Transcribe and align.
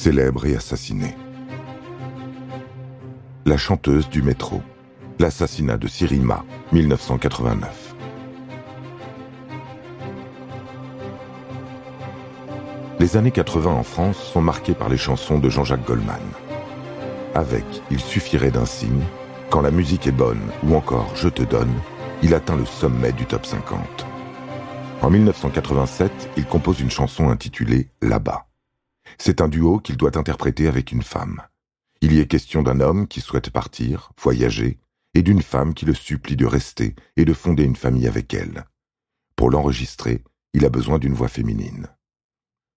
célèbre 0.00 0.46
et 0.46 0.56
assassinée. 0.56 1.14
La 3.44 3.58
chanteuse 3.58 4.08
du 4.08 4.22
métro. 4.22 4.62
L'assassinat 5.18 5.76
de 5.76 5.86
Sirima, 5.88 6.42
1989. 6.72 7.94
Les 12.98 13.18
années 13.18 13.30
80 13.30 13.70
en 13.70 13.82
France 13.82 14.16
sont 14.16 14.40
marquées 14.40 14.72
par 14.72 14.88
les 14.88 14.96
chansons 14.96 15.38
de 15.38 15.50
Jean-Jacques 15.50 15.86
Goldman. 15.86 16.16
Avec 17.34 17.66
Il 17.90 18.00
suffirait 18.00 18.50
d'un 18.50 18.64
signe, 18.64 19.04
Quand 19.50 19.60
la 19.60 19.70
musique 19.70 20.06
est 20.06 20.12
bonne 20.12 20.40
ou 20.62 20.76
encore 20.76 21.14
Je 21.14 21.28
te 21.28 21.42
donne, 21.42 21.74
il 22.22 22.34
atteint 22.34 22.56
le 22.56 22.64
sommet 22.64 23.12
du 23.12 23.26
top 23.26 23.44
50. 23.44 24.06
En 25.02 25.10
1987, 25.10 26.30
il 26.38 26.46
compose 26.46 26.80
une 26.80 26.90
chanson 26.90 27.28
intitulée 27.28 27.90
Là-bas. 28.00 28.46
C'est 29.18 29.40
un 29.40 29.48
duo 29.48 29.78
qu'il 29.78 29.96
doit 29.96 30.16
interpréter 30.18 30.66
avec 30.66 30.92
une 30.92 31.02
femme. 31.02 31.42
Il 32.00 32.12
y 32.12 32.20
est 32.20 32.26
question 32.26 32.62
d'un 32.62 32.80
homme 32.80 33.06
qui 33.06 33.20
souhaite 33.20 33.50
partir, 33.50 34.12
voyager, 34.20 34.78
et 35.14 35.22
d'une 35.22 35.42
femme 35.42 35.74
qui 35.74 35.84
le 35.84 35.94
supplie 35.94 36.36
de 36.36 36.46
rester 36.46 36.94
et 37.16 37.24
de 37.24 37.34
fonder 37.34 37.64
une 37.64 37.76
famille 37.76 38.06
avec 38.06 38.32
elle. 38.32 38.64
Pour 39.36 39.50
l'enregistrer, 39.50 40.22
il 40.54 40.64
a 40.64 40.70
besoin 40.70 40.98
d'une 40.98 41.14
voix 41.14 41.28
féminine. 41.28 41.88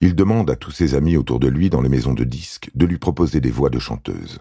Il 0.00 0.14
demande 0.14 0.50
à 0.50 0.56
tous 0.56 0.70
ses 0.70 0.94
amis 0.94 1.16
autour 1.16 1.40
de 1.40 1.48
lui 1.48 1.70
dans 1.70 1.80
les 1.80 1.88
maisons 1.88 2.14
de 2.14 2.24
disques 2.24 2.70
de 2.74 2.86
lui 2.86 2.98
proposer 2.98 3.40
des 3.40 3.50
voix 3.50 3.70
de 3.70 3.78
chanteuses. 3.78 4.38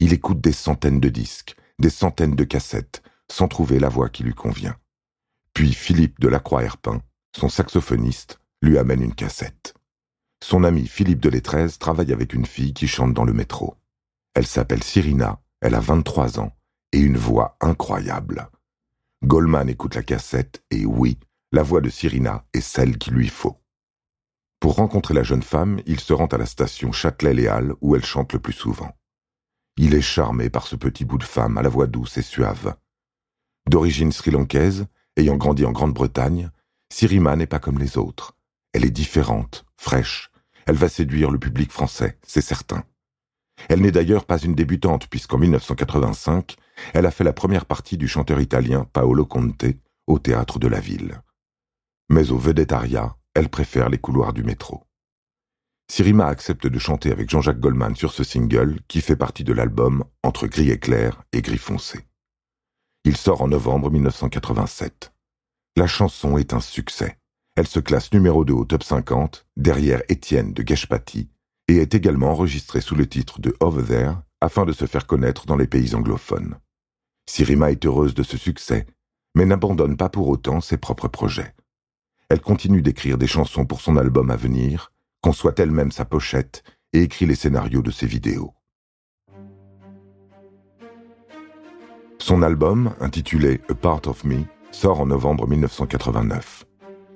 Il 0.00 0.12
écoute 0.12 0.40
des 0.40 0.52
centaines 0.52 1.00
de 1.00 1.08
disques, 1.08 1.56
des 1.78 1.90
centaines 1.90 2.34
de 2.34 2.44
cassettes, 2.44 3.02
sans 3.30 3.48
trouver 3.48 3.78
la 3.78 3.88
voix 3.88 4.08
qui 4.08 4.22
lui 4.22 4.34
convient. 4.34 4.76
Puis 5.54 5.72
Philippe 5.72 6.20
de 6.20 6.28
Lacroix-Herpin, 6.28 7.02
son 7.36 7.48
saxophoniste, 7.48 8.40
lui 8.62 8.78
amène 8.78 9.02
une 9.02 9.14
cassette. 9.14 9.74
Son 10.50 10.64
ami 10.64 10.86
Philippe 10.86 11.20
de 11.20 11.28
Lettrez 11.28 11.72
travaille 11.78 12.10
avec 12.10 12.32
une 12.32 12.46
fille 12.46 12.72
qui 12.72 12.88
chante 12.88 13.12
dans 13.12 13.26
le 13.26 13.34
métro. 13.34 13.76
Elle 14.32 14.46
s'appelle 14.46 14.82
Cyrina, 14.82 15.42
elle 15.60 15.74
a 15.74 15.80
23 15.80 16.40
ans, 16.40 16.56
et 16.90 17.00
une 17.00 17.18
voix 17.18 17.58
incroyable. 17.60 18.48
Goldman 19.22 19.68
écoute 19.68 19.94
la 19.94 20.02
cassette 20.02 20.64
et 20.70 20.86
oui, 20.86 21.18
la 21.52 21.62
voix 21.62 21.82
de 21.82 21.90
Cyrina 21.90 22.46
est 22.54 22.62
celle 22.62 22.96
qu'il 22.96 23.12
lui 23.12 23.28
faut. 23.28 23.60
Pour 24.58 24.76
rencontrer 24.76 25.12
la 25.12 25.22
jeune 25.22 25.42
femme, 25.42 25.82
il 25.84 26.00
se 26.00 26.14
rend 26.14 26.28
à 26.28 26.38
la 26.38 26.46
station 26.46 26.92
Châtelet-Léal 26.92 27.74
où 27.82 27.94
elle 27.94 28.06
chante 28.06 28.32
le 28.32 28.38
plus 28.38 28.54
souvent. 28.54 28.96
Il 29.76 29.92
est 29.92 30.00
charmé 30.00 30.48
par 30.48 30.66
ce 30.66 30.76
petit 30.76 31.04
bout 31.04 31.18
de 31.18 31.24
femme 31.24 31.58
à 31.58 31.62
la 31.62 31.68
voix 31.68 31.86
douce 31.86 32.16
et 32.16 32.22
suave. 32.22 32.74
D'origine 33.68 34.12
sri-lankaise, 34.12 34.86
ayant 35.18 35.36
grandi 35.36 35.66
en 35.66 35.72
Grande-Bretagne, 35.72 36.50
Sirima 36.90 37.36
n'est 37.36 37.46
pas 37.46 37.60
comme 37.60 37.78
les 37.78 37.98
autres. 37.98 38.34
Elle 38.72 38.86
est 38.86 38.90
différente, 38.90 39.66
fraîche. 39.76 40.30
Elle 40.68 40.76
va 40.76 40.90
séduire 40.90 41.30
le 41.30 41.38
public 41.38 41.72
français, 41.72 42.18
c'est 42.22 42.42
certain. 42.42 42.84
Elle 43.70 43.80
n'est 43.80 43.90
d'ailleurs 43.90 44.26
pas 44.26 44.38
une 44.38 44.54
débutante 44.54 45.06
puisqu'en 45.08 45.38
1985, 45.38 46.56
elle 46.92 47.06
a 47.06 47.10
fait 47.10 47.24
la 47.24 47.32
première 47.32 47.64
partie 47.64 47.96
du 47.96 48.06
chanteur 48.06 48.38
italien 48.38 48.86
Paolo 48.92 49.24
Conte 49.24 49.64
au 50.06 50.18
théâtre 50.18 50.58
de 50.58 50.68
la 50.68 50.78
ville. 50.78 51.22
Mais 52.10 52.30
au 52.32 52.36
vedettariat, 52.36 53.16
elle 53.32 53.48
préfère 53.48 53.88
les 53.88 53.96
couloirs 53.96 54.34
du 54.34 54.44
métro. 54.44 54.84
Sirima 55.90 56.26
accepte 56.26 56.66
de 56.66 56.78
chanter 56.78 57.12
avec 57.12 57.30
Jean-Jacques 57.30 57.60
Goldman 57.60 57.96
sur 57.96 58.12
ce 58.12 58.22
single 58.22 58.78
qui 58.88 59.00
fait 59.00 59.16
partie 59.16 59.44
de 59.44 59.54
l'album 59.54 60.04
Entre 60.22 60.48
gris 60.48 60.70
et 60.70 60.78
clair 60.78 61.22
et 61.32 61.40
gris 61.40 61.56
foncé. 61.56 62.04
Il 63.04 63.16
sort 63.16 63.40
en 63.40 63.48
novembre 63.48 63.90
1987. 63.90 65.14
La 65.76 65.86
chanson 65.86 66.36
est 66.36 66.52
un 66.52 66.60
succès. 66.60 67.16
Elle 67.58 67.66
se 67.66 67.80
classe 67.80 68.12
numéro 68.12 68.44
2 68.44 68.52
au 68.52 68.64
top 68.64 68.84
50, 68.84 69.44
derrière 69.56 70.00
Étienne 70.08 70.52
de 70.52 70.62
Geshpati, 70.64 71.28
et 71.66 71.78
est 71.78 71.92
également 71.92 72.30
enregistrée 72.30 72.80
sous 72.80 72.94
le 72.94 73.08
titre 73.08 73.40
de 73.40 73.52
Over 73.58 73.82
There 73.82 74.12
afin 74.40 74.64
de 74.64 74.70
se 74.70 74.86
faire 74.86 75.08
connaître 75.08 75.44
dans 75.44 75.56
les 75.56 75.66
pays 75.66 75.96
anglophones. 75.96 76.54
Sirima 77.28 77.72
est 77.72 77.84
heureuse 77.84 78.14
de 78.14 78.22
ce 78.22 78.36
succès, 78.36 78.86
mais 79.34 79.44
n'abandonne 79.44 79.96
pas 79.96 80.08
pour 80.08 80.28
autant 80.28 80.60
ses 80.60 80.76
propres 80.76 81.08
projets. 81.08 81.52
Elle 82.28 82.40
continue 82.40 82.80
d'écrire 82.80 83.18
des 83.18 83.26
chansons 83.26 83.66
pour 83.66 83.80
son 83.80 83.96
album 83.96 84.30
à 84.30 84.36
venir, 84.36 84.92
conçoit 85.20 85.54
elle-même 85.58 85.90
sa 85.90 86.04
pochette 86.04 86.62
et 86.92 87.02
écrit 87.02 87.26
les 87.26 87.34
scénarios 87.34 87.82
de 87.82 87.90
ses 87.90 88.06
vidéos. 88.06 88.54
Son 92.20 92.42
album, 92.42 92.94
intitulé 93.00 93.60
A 93.68 93.74
Part 93.74 94.06
of 94.06 94.22
Me, 94.22 94.44
sort 94.70 95.00
en 95.00 95.06
novembre 95.06 95.48
1989. 95.48 96.67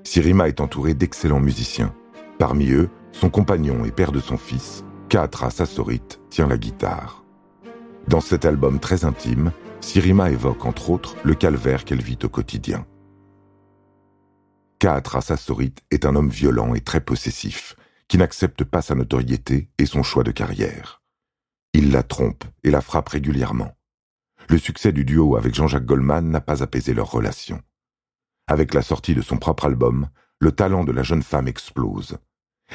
Sirima 0.04 0.48
est 0.48 0.60
entourée 0.60 0.94
d'excellents 0.94 1.40
musiciens. 1.40 1.94
Parmi 2.38 2.70
eux, 2.72 2.88
son 3.12 3.30
compagnon 3.30 3.84
et 3.84 3.92
père 3.92 4.12
de 4.12 4.20
son 4.20 4.36
fils, 4.36 4.84
Kaatra 5.08 5.50
Sassorit, 5.50 6.02
tient 6.30 6.48
la 6.48 6.58
guitare. 6.58 7.24
Dans 8.08 8.20
cet 8.20 8.44
album 8.44 8.80
très 8.80 9.04
intime, 9.04 9.52
Sirima 9.80 10.30
évoque 10.30 10.64
entre 10.66 10.90
autres 10.90 11.16
le 11.22 11.34
calvaire 11.34 11.84
qu'elle 11.84 12.02
vit 12.02 12.18
au 12.24 12.28
quotidien. 12.28 12.86
Kaatra 14.78 15.20
Sassorit 15.20 15.74
est 15.90 16.04
un 16.06 16.16
homme 16.16 16.30
violent 16.30 16.74
et 16.74 16.80
très 16.80 17.00
possessif, 17.00 17.76
qui 18.08 18.18
n'accepte 18.18 18.64
pas 18.64 18.82
sa 18.82 18.94
notoriété 18.94 19.70
et 19.78 19.86
son 19.86 20.02
choix 20.02 20.24
de 20.24 20.32
carrière. 20.32 21.02
Il 21.72 21.92
la 21.92 22.02
trompe 22.02 22.44
et 22.64 22.70
la 22.70 22.80
frappe 22.80 23.08
régulièrement. 23.08 23.76
Le 24.48 24.58
succès 24.58 24.92
du 24.92 25.04
duo 25.04 25.36
avec 25.36 25.54
Jean-Jacques 25.54 25.86
Goldman 25.86 26.28
n'a 26.28 26.40
pas 26.40 26.62
apaisé 26.62 26.92
leur 26.92 27.10
relation. 27.10 27.62
Avec 28.52 28.74
la 28.74 28.82
sortie 28.82 29.14
de 29.14 29.22
son 29.22 29.38
propre 29.38 29.64
album, 29.64 30.10
le 30.38 30.52
talent 30.52 30.84
de 30.84 30.92
la 30.92 31.02
jeune 31.02 31.22
femme 31.22 31.48
explose. 31.48 32.18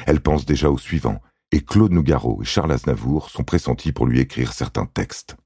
Elle 0.06 0.20
pense 0.20 0.44
déjà 0.44 0.72
au 0.72 0.76
suivant, 0.76 1.22
et 1.52 1.64
Claude 1.64 1.92
Nougaro 1.92 2.42
et 2.42 2.44
Charles 2.44 2.72
Aznavour 2.72 3.30
sont 3.30 3.44
pressentis 3.44 3.92
pour 3.92 4.08
lui 4.08 4.18
écrire 4.18 4.52
certains 4.52 4.86
textes. 4.86 5.36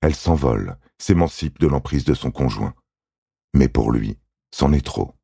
Elle 0.00 0.16
s'envole, 0.16 0.78
s'émancipe 0.98 1.60
de 1.60 1.68
l'emprise 1.68 2.04
de 2.04 2.14
son 2.14 2.32
conjoint. 2.32 2.74
Mais 3.54 3.68
pour 3.68 3.92
lui, 3.92 4.18
c'en 4.52 4.72
est 4.72 4.84
trop. 4.84 5.14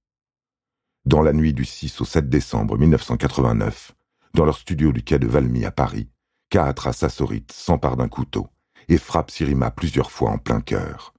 Dans 1.04 1.20
la 1.20 1.32
nuit 1.32 1.52
du 1.52 1.64
6 1.64 2.00
au 2.00 2.04
7 2.04 2.28
décembre 2.28 2.78
1989, 2.78 3.90
dans 4.34 4.44
leur 4.44 4.56
studio 4.56 4.92
du 4.92 5.02
quai 5.02 5.18
de 5.18 5.26
Valmy 5.26 5.64
à 5.64 5.72
Paris, 5.72 6.10
Kaatra 6.50 6.92
Sassorit 6.92 7.44
s'empare 7.50 7.96
d'un 7.96 8.08
couteau 8.08 8.46
et 8.86 8.98
frappe 8.98 9.32
Sirima 9.32 9.72
plusieurs 9.72 10.12
fois 10.12 10.30
en 10.30 10.38
plein 10.38 10.60
cœur. 10.60 11.12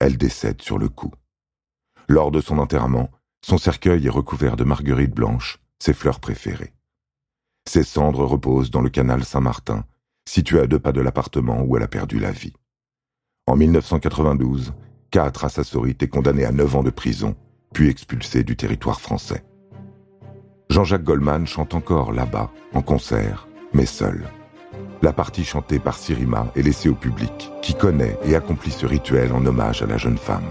Elle 0.00 0.18
décède 0.18 0.62
sur 0.62 0.78
le 0.78 0.88
coup. 0.88 1.12
Lors 2.12 2.30
de 2.30 2.42
son 2.42 2.58
enterrement, 2.58 3.10
son 3.42 3.56
cercueil 3.56 4.06
est 4.06 4.10
recouvert 4.10 4.56
de 4.56 4.64
marguerites 4.64 5.14
blanches, 5.14 5.58
ses 5.78 5.94
fleurs 5.94 6.20
préférées. 6.20 6.74
Ses 7.66 7.84
cendres 7.84 8.26
reposent 8.26 8.70
dans 8.70 8.82
le 8.82 8.90
canal 8.90 9.24
Saint-Martin, 9.24 9.86
situé 10.28 10.60
à 10.60 10.66
deux 10.66 10.78
pas 10.78 10.92
de 10.92 11.00
l'appartement 11.00 11.62
où 11.62 11.74
elle 11.74 11.82
a 11.82 11.88
perdu 11.88 12.18
la 12.18 12.30
vie. 12.30 12.52
En 13.46 13.56
1992, 13.56 14.74
quatre 15.10 15.48
Sassorit 15.48 15.96
est 16.02 16.08
condamné 16.08 16.44
à 16.44 16.52
neuf 16.52 16.76
ans 16.76 16.82
de 16.82 16.90
prison, 16.90 17.34
puis 17.72 17.88
expulsé 17.88 18.44
du 18.44 18.56
territoire 18.56 19.00
français. 19.00 19.42
Jean-Jacques 20.68 21.04
Goldman 21.04 21.46
chante 21.46 21.72
encore 21.72 22.12
là-bas, 22.12 22.50
en 22.74 22.82
concert, 22.82 23.48
mais 23.72 23.86
seul. 23.86 24.28
La 25.00 25.14
partie 25.14 25.44
chantée 25.44 25.78
par 25.78 25.96
Sirima 25.96 26.52
est 26.56 26.62
laissée 26.62 26.90
au 26.90 26.94
public, 26.94 27.50
qui 27.62 27.72
connaît 27.72 28.18
et 28.22 28.36
accomplit 28.36 28.70
ce 28.70 28.84
rituel 28.84 29.32
en 29.32 29.46
hommage 29.46 29.80
à 29.80 29.86
la 29.86 29.96
jeune 29.96 30.18
femme. 30.18 30.44